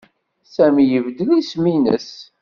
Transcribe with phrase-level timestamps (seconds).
[0.53, 2.09] Sami ibeddel isem-nnes.